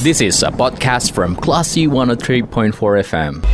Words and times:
This 0.00 0.22
is 0.22 0.42
a 0.42 0.48
podcast 0.48 1.12
from 1.12 1.36
Classy 1.36 1.84
103.4 1.84 2.72
FM. 3.04 3.44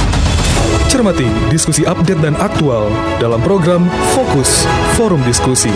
Cermati 0.86 1.26
diskusi 1.50 1.82
update 1.82 2.22
dan 2.22 2.38
aktual 2.38 2.86
dalam 3.18 3.42
program 3.42 3.90
Fokus 4.14 4.62
Forum 4.94 5.18
Diskusi. 5.26 5.74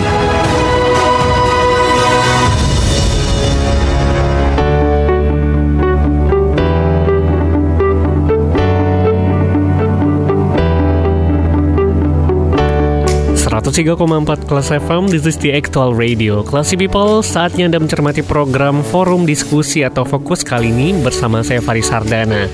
Empat 13.71 14.51
Kelas 14.51 14.67
FM, 14.67 15.07
this 15.07 15.23
is 15.23 15.39
the 15.39 15.55
actual 15.55 15.95
radio. 15.95 16.43
Classy 16.43 16.75
People, 16.75 17.23
saatnya 17.23 17.71
Anda 17.71 17.79
mencermati 17.79 18.19
program 18.19 18.83
Forum 18.83 19.23
Diskusi 19.23 19.87
atau 19.87 20.03
Fokus 20.03 20.43
kali 20.43 20.75
ini 20.75 20.91
bersama 20.99 21.39
saya 21.39 21.63
Faris 21.63 21.87
Sardana. 21.87 22.51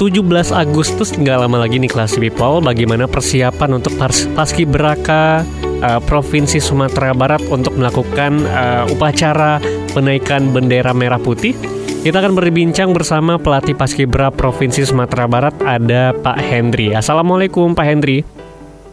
17 0.00 0.24
Agustus 0.56 1.12
tinggal 1.12 1.44
lama 1.44 1.60
lagi 1.60 1.76
nih 1.76 1.92
Classy 1.92 2.16
People, 2.16 2.64
bagaimana 2.64 3.04
persiapan 3.04 3.76
untuk 3.76 3.92
pas 4.00 4.24
paski 4.32 4.64
beraka 4.64 5.44
uh, 5.84 6.00
Provinsi 6.00 6.56
Sumatera 6.56 7.12
Barat 7.12 7.44
untuk 7.52 7.76
melakukan 7.76 8.48
uh, 8.48 8.88
upacara 8.88 9.60
penaikan 9.92 10.48
bendera 10.48 10.96
merah 10.96 11.20
putih? 11.20 11.52
Kita 12.02 12.24
akan 12.24 12.34
berbincang 12.34 12.90
bersama 12.96 13.36
pelatih 13.36 13.76
Paskibra 13.76 14.32
Provinsi 14.32 14.82
Sumatera 14.82 15.28
Barat 15.28 15.54
ada 15.60 16.16
Pak 16.16 16.40
Hendri. 16.40 16.96
Assalamualaikum 16.96 17.76
Pak 17.76 17.86
Hendri. 17.86 18.41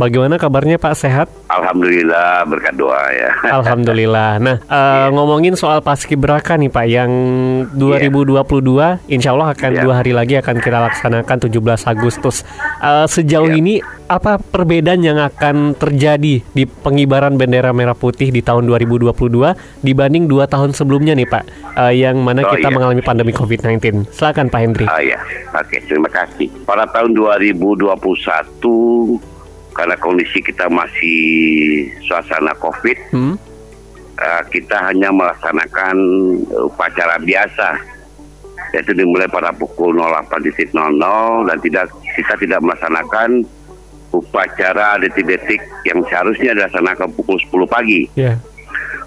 Bagaimana 0.00 0.40
kabarnya 0.40 0.80
Pak? 0.80 0.96
Sehat? 0.96 1.28
Alhamdulillah 1.52 2.48
berkat 2.48 2.72
doa 2.72 3.04
ya. 3.12 3.36
Alhamdulillah. 3.60 4.40
Nah, 4.40 4.56
uh, 4.64 4.72
yeah. 4.72 5.06
ngomongin 5.12 5.60
soal 5.60 5.84
paskibraka 5.84 6.56
nih 6.56 6.72
Pak, 6.72 6.86
yang 6.88 7.12
2022 7.76 8.40
yeah. 8.80 8.96
insya 9.12 9.36
Allah 9.36 9.52
akan 9.52 9.70
yeah. 9.76 9.84
dua 9.84 10.00
hari 10.00 10.16
lagi 10.16 10.40
akan 10.40 10.56
kita 10.56 10.80
laksanakan 10.80 11.36
17 11.52 11.52
Agustus. 11.84 12.48
Uh, 12.80 13.04
sejauh 13.04 13.52
yeah. 13.52 13.60
ini 13.60 13.74
apa 14.08 14.40
perbedaan 14.40 15.04
yang 15.04 15.20
akan 15.20 15.76
terjadi 15.76 16.40
di 16.40 16.64
pengibaran 16.64 17.36
bendera 17.36 17.76
merah 17.76 17.94
putih 17.94 18.32
di 18.32 18.40
tahun 18.40 18.72
2022 18.72 19.12
dibanding 19.84 20.24
dua 20.32 20.48
tahun 20.48 20.72
sebelumnya 20.72 21.12
nih 21.12 21.28
Pak, 21.28 21.44
uh, 21.76 21.92
yang 21.92 22.16
mana 22.24 22.48
oh, 22.48 22.56
kita 22.56 22.72
yeah. 22.72 22.74
mengalami 22.74 23.04
pandemi 23.04 23.36
COVID-19? 23.36 24.08
Silakan 24.08 24.48
Pak 24.48 24.60
Hendri. 24.64 24.88
Oh 24.88 25.02
ya, 25.04 25.20
oke 25.52 25.76
terima 25.84 26.08
kasih. 26.08 26.48
Pada 26.64 26.88
tahun 26.88 27.12
2021 27.12 28.00
karena 29.80 29.96
kondisi 29.96 30.44
kita 30.44 30.68
masih 30.68 31.88
suasana 32.04 32.52
COVID, 32.60 33.16
hmm? 33.16 33.32
uh, 34.20 34.42
kita 34.52 34.76
hanya 34.92 35.08
melaksanakan 35.08 35.96
upacara 36.68 37.16
biasa, 37.16 37.80
yaitu 38.76 38.92
dimulai 38.92 39.24
pada 39.24 39.56
pukul 39.56 39.96
08.00 39.96 40.76
dan 41.48 41.56
tidak 41.64 41.88
kita 42.12 42.34
tidak 42.36 42.60
melaksanakan 42.60 43.40
upacara 44.12 45.00
detik-detik 45.00 45.64
yang 45.88 46.04
seharusnya 46.12 46.52
dilaksanakan 46.52 47.08
pukul 47.16 47.40
10 47.40 47.64
pagi. 47.64 48.04
Yeah. 48.20 48.36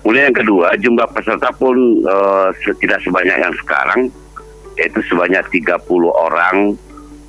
Kemudian 0.02 0.34
yang 0.34 0.40
kedua, 0.42 0.74
jumlah 0.82 1.06
peserta 1.14 1.54
pun 1.54 2.02
uh, 2.02 2.50
tidak 2.82 2.98
sebanyak 3.06 3.38
yang 3.38 3.54
sekarang, 3.62 4.10
yaitu 4.82 5.06
sebanyak 5.06 5.46
30 5.54 5.70
orang 6.10 6.74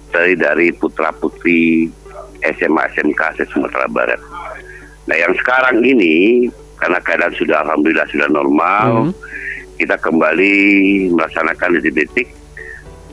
dari 0.09 0.33
dari 0.33 0.73
putra 0.73 1.13
putri 1.13 1.93
SMA 2.53 2.83
SMK 2.93 3.49
Sumatera 3.49 3.89
Barat. 3.89 4.21
Nah 5.09 5.17
yang 5.17 5.33
sekarang 5.37 5.81
ini 5.85 6.47
karena 6.77 7.01
keadaan 7.01 7.35
sudah 7.37 7.65
alhamdulillah 7.65 8.09
sudah 8.13 8.29
normal, 8.29 8.89
mm 8.89 9.05
-hmm. 9.09 9.15
kita 9.81 9.97
kembali 10.01 10.55
melaksanakan 11.17 11.81
detik-detik. 11.81 12.29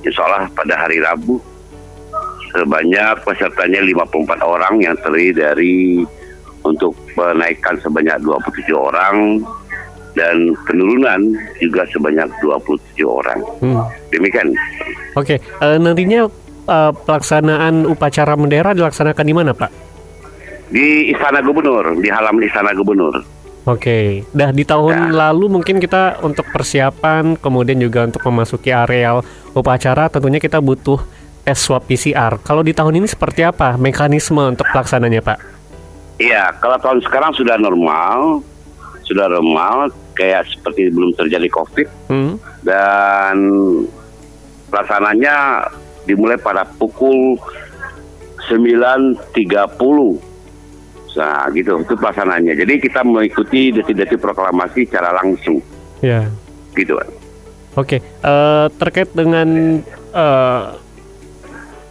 Insya 0.02 0.26
Allah 0.26 0.50
pada 0.52 0.76
hari 0.82 0.98
Rabu 0.98 1.38
sebanyak 2.52 3.24
pesertanya 3.24 3.80
54 3.86 4.44
orang 4.44 4.74
yang 4.84 4.96
terdiri 5.00 5.32
dari 5.32 5.76
untuk 6.62 6.94
penaikan 7.16 7.80
sebanyak 7.80 8.22
27 8.22 8.76
orang 8.76 9.42
dan 10.14 10.52
penurunan 10.68 11.32
juga 11.64 11.88
sebanyak 11.90 12.28
27 12.44 13.08
orang. 13.08 13.40
Hmm. 13.64 13.80
Demikian. 14.12 14.52
Oke, 15.16 15.36
okay. 15.36 15.64
uh, 15.64 15.76
eh, 15.76 15.78
nantinya 15.80 16.28
uh, 16.68 16.92
pelaksanaan 16.94 17.86
upacara 17.88 18.34
bendera 18.36 18.76
dilaksanakan 18.76 19.26
di 19.26 19.34
mana, 19.34 19.52
Pak? 19.54 19.72
Di 20.72 21.12
Istana 21.12 21.44
Gubernur, 21.44 22.00
di 22.00 22.08
halaman 22.08 22.44
Istana 22.44 22.72
Gubernur. 22.76 23.22
Oke, 23.62 24.26
dah 24.34 24.50
di 24.50 24.66
tahun 24.66 25.14
ya. 25.14 25.30
lalu 25.30 25.62
mungkin 25.62 25.78
kita 25.78 26.18
untuk 26.26 26.50
persiapan, 26.50 27.38
kemudian 27.38 27.78
juga 27.78 28.10
untuk 28.10 28.26
memasuki 28.26 28.74
areal 28.74 29.22
upacara, 29.54 30.10
tentunya 30.10 30.42
kita 30.42 30.58
butuh 30.58 30.98
tes 31.46 31.62
swab 31.62 31.86
PCR. 31.86 32.42
Kalau 32.42 32.66
di 32.66 32.74
tahun 32.74 32.98
ini 32.98 33.06
seperti 33.06 33.46
apa 33.46 33.78
mekanisme 33.78 34.42
untuk 34.42 34.66
pelaksananya, 34.66 35.22
Pak? 35.22 35.40
Iya, 36.18 36.58
kalau 36.58 36.78
tahun 36.82 37.00
sekarang 37.06 37.38
sudah 37.38 37.58
normal, 37.62 38.42
sudah 39.06 39.30
normal, 39.30 39.94
kayak 40.18 40.46
seperti 40.50 40.90
belum 40.90 41.14
terjadi 41.14 41.46
COVID, 41.50 41.88
hmm. 42.10 42.34
dan 42.66 43.36
pelaksananya 44.74 45.66
dimulai 46.06 46.38
pada 46.38 46.66
pukul 46.66 47.38
9.30. 48.50 50.32
Nah, 51.12 51.44
gitu, 51.52 51.72
itu 51.84 51.94
pelaksanaannya. 52.00 52.54
Jadi 52.56 52.74
kita 52.80 53.04
mengikuti 53.04 53.76
detik-detik 53.76 54.20
proklamasi 54.20 54.88
secara 54.88 55.12
langsung. 55.12 55.60
Ya. 56.00 56.26
Gitu, 56.72 56.96
Oke, 56.96 57.12
okay. 57.76 58.00
uh, 58.24 58.68
eh, 58.68 58.68
terkait 58.80 59.12
dengan 59.16 59.80
uh, 60.12 60.76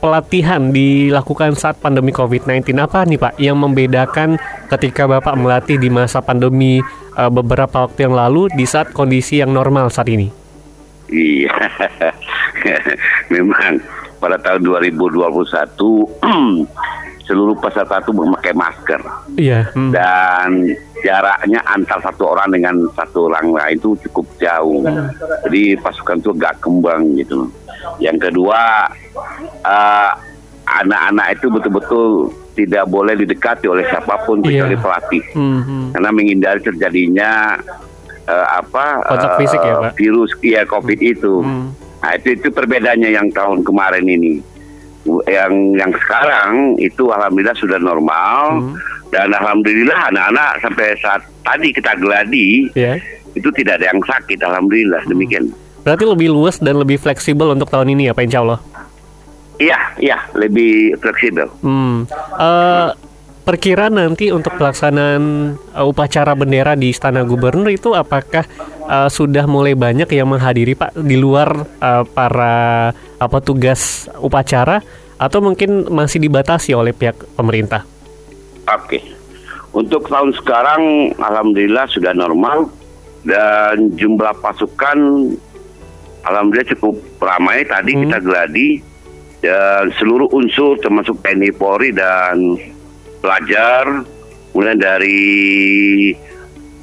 pelatihan 0.00 0.72
dilakukan 0.72 1.52
saat 1.56 1.76
pandemi 1.76 2.12
COVID-19 2.12 2.72
apa 2.80 3.04
nih 3.04 3.20
Pak 3.20 3.34
yang 3.36 3.60
membedakan 3.60 4.40
ketika 4.72 5.04
Bapak 5.04 5.36
melatih 5.36 5.76
di 5.76 5.92
masa 5.92 6.24
pandemi 6.24 6.80
uh, 7.16 7.28
beberapa 7.28 7.84
waktu 7.84 8.08
yang 8.08 8.16
lalu 8.16 8.48
di 8.56 8.64
saat 8.64 8.92
kondisi 8.96 9.44
yang 9.44 9.52
normal 9.52 9.92
saat 9.92 10.08
ini? 10.08 10.32
Iya, 11.12 11.52
memang 13.34 13.80
pada 14.20 14.36
tahun 14.36 14.60
2021 14.62 15.16
seluruh 17.30 17.54
peserta 17.62 18.02
itu 18.02 18.10
memakai 18.10 18.50
masker. 18.50 19.00
Iya. 19.38 19.70
Hmm. 19.70 19.94
Dan 19.94 20.74
jaraknya 21.06 21.62
antar 21.62 22.02
satu 22.02 22.34
orang 22.34 22.50
dengan 22.50 22.74
satu 22.98 23.30
orang 23.30 23.54
lain 23.54 23.78
itu 23.78 23.94
cukup 24.10 24.26
jauh. 24.42 24.82
Hmm. 24.82 25.14
Jadi 25.46 25.78
pasukan 25.78 26.18
itu 26.18 26.34
gak 26.34 26.58
kembang 26.58 27.14
gitu. 27.14 27.46
Yang 28.02 28.28
kedua, 28.28 28.90
anak 29.62 30.18
anak-anak 30.66 31.26
itu 31.38 31.46
betul-betul 31.54 32.08
tidak 32.58 32.84
boleh 32.90 33.14
didekati 33.14 33.70
oleh 33.70 33.86
siapa 33.86 34.26
pun 34.26 34.42
iya. 34.42 34.66
kecuali 34.66 34.76
pelatih. 34.76 35.24
Hmm. 35.38 35.94
Karena 35.94 36.10
menghindari 36.10 36.60
terjadinya 36.66 37.56
uh, 38.26 38.46
apa 38.58 39.06
uh, 39.06 39.38
fisik 39.38 39.62
ya, 39.62 39.74
Pak? 39.86 39.94
virus 39.94 40.34
ya 40.42 40.66
COVID 40.66 40.98
hmm. 40.98 41.12
itu. 41.14 41.34
Hmm 41.46 41.89
Nah 42.00 42.10
itu 42.16 42.36
itu 42.36 42.48
perbedaannya 42.48 43.10
yang 43.12 43.28
tahun 43.32 43.60
kemarin 43.64 44.04
ini. 44.08 44.40
Yang 45.28 45.52
yang 45.80 45.90
sekarang 45.96 46.76
itu 46.76 47.08
alhamdulillah 47.08 47.56
sudah 47.56 47.78
normal 47.80 48.60
hmm. 48.60 48.74
dan 49.12 49.32
alhamdulillah 49.32 50.12
anak-anak 50.12 50.60
sampai 50.60 50.92
saat 51.00 51.24
tadi 51.40 51.72
kita 51.72 51.96
geladi 51.96 52.68
yeah. 52.76 53.00
itu 53.32 53.48
tidak 53.56 53.80
ada 53.80 53.96
yang 53.96 54.00
sakit 54.04 54.38
alhamdulillah 54.44 55.00
hmm. 55.04 55.10
demikian. 55.12 55.44
Berarti 55.80 56.04
lebih 56.04 56.28
luas 56.28 56.60
dan 56.60 56.76
lebih 56.76 57.00
fleksibel 57.00 57.48
untuk 57.56 57.72
tahun 57.72 57.96
ini 57.96 58.08
ya 58.08 58.12
Pak 58.12 58.24
Insya 58.28 58.44
Allah? 58.44 58.60
Iya, 59.60 59.78
iya, 60.00 60.18
lebih 60.32 60.96
fleksibel. 61.00 61.48
Hmm. 61.60 62.08
Uh, 62.32 62.96
perkiraan 63.44 63.92
nanti 63.92 64.32
untuk 64.32 64.56
pelaksanaan 64.56 65.56
uh, 65.76 65.84
upacara 65.84 66.32
bendera 66.32 66.72
di 66.76 66.92
Istana 66.92 67.24
Gubernur 67.28 67.68
itu 67.68 67.92
apakah 67.92 68.48
uh, 68.90 69.06
sudah 69.06 69.46
mulai 69.46 69.78
banyak 69.78 70.10
yang 70.10 70.26
menghadiri 70.26 70.74
Pak 70.74 70.98
di 70.98 71.14
luar 71.14 71.54
uh, 71.78 72.02
para 72.02 72.90
apa 73.22 73.38
tugas 73.38 74.10
upacara 74.18 74.82
atau 75.14 75.38
mungkin 75.38 75.86
masih 75.86 76.18
dibatasi 76.18 76.74
oleh 76.74 76.90
pihak 76.90 77.38
pemerintah? 77.38 77.86
Oke. 78.66 78.98
Untuk 79.70 80.10
tahun 80.10 80.34
sekarang 80.34 81.14
alhamdulillah 81.14 81.86
sudah 81.94 82.10
normal 82.10 82.66
dan 83.22 83.94
jumlah 83.94 84.34
pasukan 84.42 84.98
alhamdulillah 86.26 86.74
cukup 86.74 86.98
ramai 87.22 87.62
tadi 87.62 87.94
hmm. 87.94 88.00
kita 88.08 88.18
geladi 88.18 88.68
dan 89.40 89.88
seluruh 89.96 90.28
unsur 90.36 90.76
termasuk 90.82 91.16
TNI 91.24 91.52
Polri 91.56 91.96
dan 91.96 92.60
pelajar, 93.24 94.04
kemudian 94.52 94.76
dari 94.76 95.20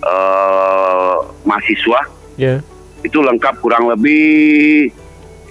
uh, 0.04 1.18
mahasiswa, 1.48 2.02
yeah. 2.38 2.60
itu 3.02 3.18
lengkap 3.22 3.58
kurang 3.62 3.90
lebih 3.90 4.92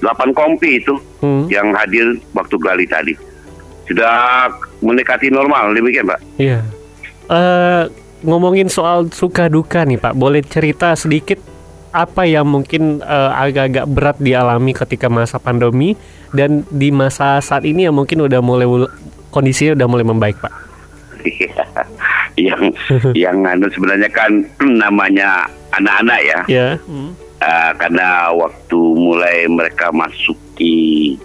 8 0.04 0.36
kompi 0.36 0.82
itu 0.82 0.94
hmm. 1.24 1.48
yang 1.48 1.72
hadir 1.72 2.18
waktu 2.36 2.56
gali 2.60 2.86
tadi. 2.86 3.14
Sudah 3.86 4.50
mendekati 4.82 5.30
normal, 5.30 5.72
demikian 5.72 6.10
Pak. 6.10 6.20
Iya. 6.36 6.60
Yeah. 6.60 6.62
Uh, 7.26 7.84
ngomongin 8.22 8.70
soal 8.70 9.10
suka 9.10 9.50
duka 9.50 9.82
nih 9.82 9.98
Pak, 9.98 10.14
boleh 10.14 10.42
cerita 10.46 10.94
sedikit 10.94 11.38
apa 11.96 12.28
yang 12.28 12.44
mungkin 12.44 13.00
uh, 13.00 13.32
agak-agak 13.32 13.86
berat 13.88 14.16
dialami 14.20 14.76
ketika 14.76 15.08
masa 15.08 15.40
pandemi 15.40 15.96
dan 16.36 16.60
di 16.68 16.92
masa 16.92 17.40
saat 17.40 17.64
ini 17.64 17.88
yang 17.88 17.96
mungkin 17.96 18.20
udah 18.20 18.44
mulai 18.44 18.68
kondisinya 19.32 19.72
udah 19.80 19.88
mulai 19.88 20.04
membaik 20.04 20.36
Pak? 20.36 20.52
Iya, 21.26 21.66
yang 22.36 22.62
yang 23.26 23.36
anu 23.42 23.66
sebenarnya 23.72 24.08
kan 24.12 24.44
namanya 24.82 25.48
anak-anak 25.74 26.20
ya. 26.22 26.40
Ya. 26.46 26.68
Hmm. 26.84 27.12
Uh, 27.36 27.72
karena 27.76 28.32
waktu 28.32 28.80
mulai 28.96 29.44
mereka 29.44 29.92
masuki 29.92 31.20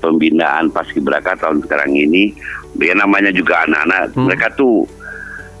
pembinaan 0.00 0.72
paskibraka 0.72 1.36
tahun 1.36 1.60
sekarang 1.68 1.92
ini, 1.92 2.32
ya 2.80 2.96
namanya 2.96 3.28
juga 3.28 3.66
anak-anak, 3.68 4.16
hmm. 4.16 4.24
mereka 4.24 4.46
tuh 4.56 4.88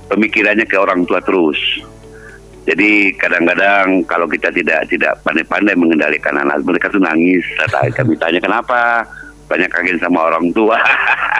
pemikirannya 0.08 0.64
ke 0.64 0.76
orang 0.78 1.04
tua 1.04 1.20
terus. 1.20 1.58
Jadi 2.68 3.16
kadang-kadang 3.16 4.04
kalau 4.04 4.28
kita 4.28 4.52
tidak 4.52 4.88
tidak 4.92 5.16
pandai-pandai 5.24 5.72
mengendalikan 5.72 6.36
anak 6.36 6.60
mereka 6.64 6.92
tuh 6.92 7.00
nangis. 7.00 7.44
Kami 7.96 8.16
tanya 8.16 8.40
kenapa? 8.40 9.04
Banyak 9.48 9.68
kaget 9.72 9.98
sama 10.00 10.28
orang 10.28 10.52
tua. 10.52 10.76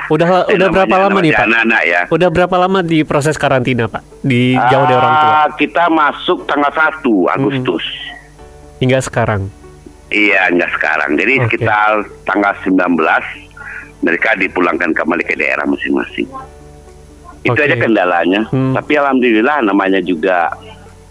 Udah 0.09 0.49
udah 0.49 0.69
berapa 0.73 0.97
lama 1.05 1.21
nih 1.21 1.37
Pak? 1.37 1.45
Anak-anak 1.45 1.83
ya. 1.85 2.01
Udah 2.09 2.29
berapa 2.33 2.57
lama 2.57 2.81
di 2.81 3.05
proses 3.05 3.37
karantina 3.37 3.93
Pak? 3.93 4.25
Di 4.25 4.57
jauh 4.57 4.89
dari 4.89 4.97
orang 4.97 5.15
tua? 5.21 5.33
Ah, 5.37 5.49
kita 5.53 5.85
masuk 5.93 6.49
tanggal 6.49 6.73
1 6.73 7.05
Agustus. 7.37 7.85
Hmm. 7.85 8.81
Hingga 8.81 9.05
sekarang. 9.05 9.53
Iya, 10.09 10.49
hingga 10.49 10.69
sekarang. 10.73 11.21
Jadi 11.21 11.33
okay. 11.37 11.45
sekitar 11.61 12.09
tanggal 12.25 12.57
19 12.65 12.97
mereka 14.01 14.33
dipulangkan 14.41 14.97
kembali 14.97 15.25
ke 15.29 15.37
daerah 15.37 15.69
masing-masing. 15.69 16.29
Itu 17.45 17.53
okay. 17.53 17.69
aja 17.69 17.77
kendalanya. 17.77 18.49
Hmm. 18.49 18.73
Tapi 18.73 18.93
alhamdulillah 18.97 19.61
namanya 19.61 20.01
juga 20.01 20.49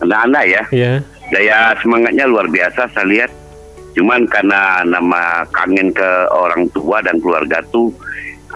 anak-anak 0.02 0.44
ya. 0.50 0.64
Yeah. 0.74 0.98
Daya 1.30 1.76
semangatnya 1.84 2.26
luar 2.26 2.50
biasa 2.50 2.90
saya 2.98 3.06
lihat. 3.06 3.32
Cuman 3.98 4.30
karena 4.30 4.86
nama 4.86 5.42
kangen 5.50 5.90
ke 5.90 6.10
orang 6.30 6.70
tua 6.70 7.02
dan 7.02 7.18
keluarga 7.18 7.66
tuh 7.74 7.90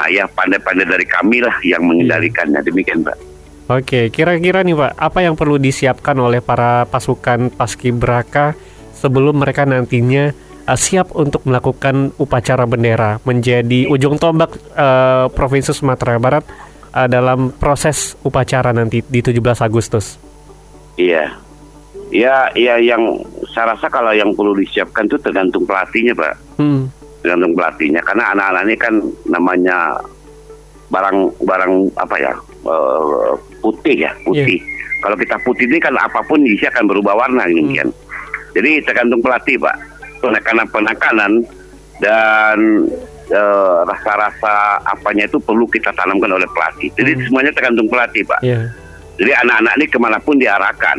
ayah 0.05 0.29
pandai-pandai 0.29 0.85
dari 0.85 1.05
kami 1.09 1.41
lah 1.41 1.57
yang 1.65 1.81
mengendalikannya. 1.89 2.61
Yeah. 2.61 2.67
Demikian 2.69 3.01
Pak. 3.01 3.17
Oke, 3.71 4.13
kira-kira 4.13 4.61
nih 4.61 4.77
Pak, 4.77 4.93
apa 4.99 5.19
yang 5.25 5.33
perlu 5.33 5.57
disiapkan 5.57 6.13
oleh 6.21 6.43
para 6.43 6.85
pasukan 6.85 7.49
paskibraka 7.55 8.53
sebelum 8.93 9.41
mereka 9.41 9.65
nantinya 9.65 10.29
uh, 10.67 10.77
siap 10.77 11.15
untuk 11.17 11.41
melakukan 11.47 12.13
upacara 12.19 12.67
bendera 12.67 13.17
menjadi 13.25 13.87
ujung 13.89 14.21
tombak 14.21 14.53
uh, 14.75 15.31
Provinsi 15.31 15.73
Sumatera 15.73 16.19
Barat 16.19 16.43
uh, 16.93 17.07
dalam 17.07 17.55
proses 17.55 18.13
upacara 18.21 18.75
nanti 18.75 19.01
di 19.01 19.23
17 19.23 19.39
Agustus? 19.63 20.19
Iya. 20.99 21.50
Ya, 22.11 22.51
ya 22.59 22.75
yang 22.75 23.23
saya 23.55 23.71
rasa 23.71 23.87
kalau 23.87 24.11
yang 24.11 24.35
perlu 24.35 24.51
disiapkan 24.59 25.07
itu 25.07 25.15
tergantung 25.23 25.63
pelatihnya, 25.63 26.11
Pak. 26.11 26.59
Hmm. 26.59 26.91
Tergantung 27.23 27.55
pelatihnya 27.55 28.03
karena 28.03 28.35
anak-anak 28.35 28.63
ini 28.67 28.75
kan 28.75 28.93
namanya 29.31 29.95
barang-barang 30.91 31.73
apa 31.95 32.15
ya? 32.19 32.33
Uh, 32.67 33.39
putih 33.63 34.05
ya, 34.05 34.11
putih. 34.27 34.59
Yeah. 34.59 34.99
Kalau 35.01 35.15
kita 35.17 35.39
putih 35.47 35.65
ini 35.71 35.79
kan 35.79 35.95
apa 35.95 36.19
pun 36.27 36.43
isi 36.43 36.67
akan 36.67 36.85
berubah 36.91 37.15
warna 37.15 37.47
demikian. 37.47 37.89
Hmm. 37.89 37.99
Jadi 38.59 38.83
tergantung 38.83 39.23
pelatih, 39.23 39.55
Pak. 39.55 39.75
Penekanan-penekanan 40.19 41.47
dan 42.03 42.57
rasa 43.31 43.87
rasa-rasa 43.87 44.83
apanya 44.83 45.23
itu 45.23 45.39
perlu 45.39 45.63
kita 45.71 45.95
tanamkan 45.95 46.35
oleh 46.35 46.49
pelatih. 46.51 46.91
Jadi 46.99 47.15
hmm. 47.15 47.23
semuanya 47.31 47.51
tergantung 47.55 47.87
pelatih, 47.87 48.27
Pak. 48.27 48.43
Yeah. 48.43 48.67
Jadi 49.15 49.31
anak-anak 49.31 49.73
ini 49.79 49.85
ke 49.87 49.97
mana 50.01 50.17
pun 50.19 50.35
diarahkan, 50.35 50.97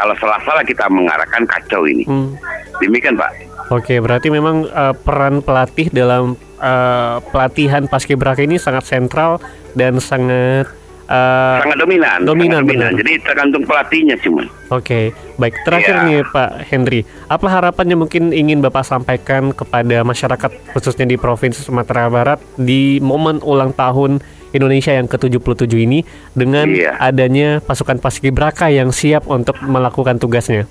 kalau 0.00 0.16
salah-salah 0.16 0.64
kita 0.64 0.88
mengarahkan 0.88 1.44
kacau 1.44 1.84
ini. 1.84 2.08
Hmm. 2.08 2.32
Demikian 2.80 3.20
Pak. 3.20 3.52
Oke, 3.68 4.00
berarti 4.00 4.32
memang 4.32 4.64
uh, 4.72 4.96
peran 4.96 5.44
pelatih 5.44 5.92
dalam 5.92 6.40
uh, 6.58 7.20
pelatihan 7.28 7.84
paskibraka 7.84 8.40
ini 8.40 8.56
sangat 8.56 8.88
sentral 8.88 9.36
dan 9.76 10.00
sangat 10.00 10.72
uh, 11.10 11.58
sangat 11.60 11.78
dominan. 11.82 12.18
Dominan, 12.22 12.62
sangat 12.62 12.70
dominan. 12.70 12.90
Jadi 12.94 13.12
tergantung 13.20 13.62
pelatihnya 13.66 14.16
cuma. 14.22 14.46
Oke, 14.70 15.10
baik. 15.36 15.54
Terakhir 15.66 15.94
ya. 15.98 16.04
nih 16.06 16.18
Pak 16.30 16.50
Henry, 16.70 17.00
apa 17.26 17.46
harapannya 17.50 17.98
mungkin 17.98 18.30
ingin 18.30 18.62
Bapak 18.62 18.86
sampaikan 18.86 19.50
kepada 19.50 20.06
masyarakat 20.06 20.50
khususnya 20.70 21.10
di 21.10 21.18
Provinsi 21.18 21.66
Sumatera 21.66 22.06
Barat 22.06 22.38
di 22.54 23.02
momen 23.02 23.42
ulang 23.42 23.74
tahun 23.74 24.22
Indonesia 24.50 24.90
yang 24.94 25.06
ke-77 25.06 25.74
ini 25.78 26.02
dengan 26.34 26.66
iya. 26.70 26.98
adanya 26.98 27.62
pasukan 27.62 28.02
Paskibraka 28.02 28.70
yang 28.70 28.90
siap 28.90 29.26
untuk 29.30 29.58
melakukan 29.62 30.18
tugasnya. 30.18 30.66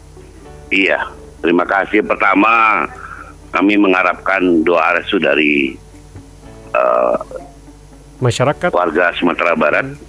Iya, 0.69 1.07
terima 1.39 1.63
kasih. 1.63 2.03
Pertama, 2.03 2.85
kami 3.55 3.79
mengharapkan 3.79 4.61
doa 4.67 4.99
restu 4.99 5.17
dari 5.17 5.73
uh, 6.75 7.17
masyarakat 8.19 8.69
warga 8.75 9.15
Sumatera 9.15 9.55
Barat. 9.55 9.87
Hmm. 9.87 10.08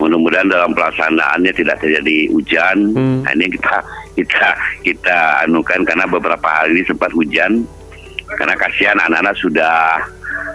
Mudah-mudahan 0.00 0.48
dalam 0.48 0.72
pelaksanaannya 0.72 1.52
tidak 1.52 1.76
terjadi 1.84 2.32
hujan. 2.32 2.76
Hmm. 2.96 3.20
Nah, 3.22 3.32
ini 3.36 3.52
kita 3.52 3.76
kita 4.16 4.48
kita 4.80 5.18
anukan 5.44 5.84
karena 5.84 6.08
beberapa 6.08 6.48
hari 6.48 6.80
ini 6.80 6.88
sempat 6.88 7.12
hujan. 7.12 7.68
Karena 8.30 8.54
kasihan 8.56 8.96
anak-anak 8.96 9.36
sudah 9.42 10.00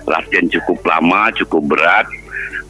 latihan 0.10 0.48
cukup 0.50 0.80
lama, 0.88 1.30
cukup 1.38 1.76
berat 1.76 2.08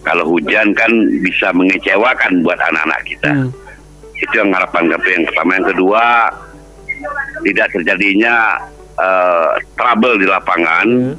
kalau 0.06 0.38
hujan 0.38 0.70
kan 0.78 0.92
bisa 1.26 1.50
mengecewakan 1.50 2.46
buat 2.46 2.62
anak-anak 2.62 3.02
kita. 3.10 3.32
Hmm. 3.34 3.50
Itu 4.16 4.34
yang 4.38 4.54
harapan 4.54 4.94
kami 4.94 5.10
yang 5.10 5.26
pertama. 5.26 5.52
Yang 5.58 5.68
kedua, 5.74 6.04
tidak 7.42 7.68
terjadinya 7.74 8.36
uh, 9.02 9.58
trouble 9.74 10.22
di 10.22 10.28
lapangan. 10.30 10.88
Hmm. 10.88 11.16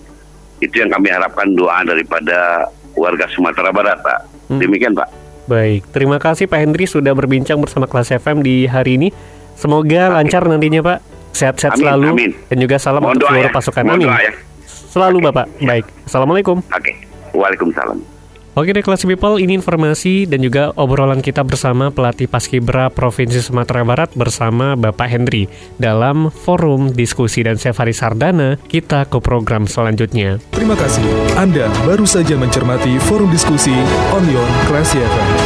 Itu 0.63 0.81
yang 0.81 0.91
kami 0.95 1.13
harapkan 1.13 1.53
doa 1.53 1.83
daripada 1.85 2.65
warga 2.97 3.27
Sumatera 3.35 3.75
Barat, 3.75 3.99
Pak. 4.01 4.21
Hmm. 4.49 4.61
Demikian, 4.63 4.95
Pak. 4.95 5.26
Baik, 5.47 5.87
terima 5.95 6.19
kasih 6.19 6.51
Pak 6.51 6.59
Hendri 6.59 6.91
sudah 6.91 7.15
berbincang 7.15 7.63
bersama 7.63 7.87
kelas 7.87 8.11
FM 8.11 8.43
di 8.43 8.67
hari 8.67 8.99
ini. 8.99 9.09
Semoga 9.55 10.11
amin. 10.11 10.15
lancar 10.21 10.43
nantinya, 10.45 10.83
Pak. 10.83 10.99
Sehat-sehat 11.33 11.79
selalu 11.79 12.11
amin. 12.13 12.33
dan 12.51 12.57
juga 12.59 12.77
salam 12.83 13.05
Mohon 13.05 13.15
untuk 13.21 13.29
seluruh 13.31 13.51
ya. 13.51 13.55
pasukan. 13.55 13.83
Mohon 13.87 13.97
amin. 13.97 14.09
Ya. 14.11 14.33
Selalu, 14.67 15.17
okay. 15.17 15.27
Bapak. 15.31 15.47
Baik. 15.63 15.85
Assalamualaikum. 16.09 16.57
Oke. 16.61 16.83
Okay. 16.83 16.95
Waalaikumsalam. 17.37 18.17
Oke 18.57 18.73
deh 18.73 18.81
Classy 18.81 19.05
People, 19.05 19.37
ini 19.37 19.61
informasi 19.61 20.25
dan 20.25 20.41
juga 20.41 20.73
obrolan 20.81 21.21
kita 21.21 21.45
bersama 21.45 21.93
pelatih 21.93 22.25
Paskibra 22.25 22.89
Provinsi 22.89 23.45
Sumatera 23.45 23.85
Barat 23.85 24.17
bersama 24.17 24.73
Bapak 24.73 25.13
Henry 25.13 25.45
dalam 25.77 26.33
forum 26.33 26.89
diskusi 26.89 27.45
dan 27.45 27.61
saya 27.61 27.77
Faris 27.77 28.01
Sardana, 28.01 28.57
kita 28.65 29.05
ke 29.13 29.21
program 29.21 29.69
selanjutnya. 29.69 30.41
Terima 30.57 30.73
kasih. 30.73 31.05
Anda 31.37 31.69
baru 31.85 32.09
saja 32.09 32.33
mencermati 32.41 32.97
forum 32.97 33.29
diskusi 33.29 33.77
Onion 34.17 34.49
Classy 34.73 35.05
FM. 35.05 35.46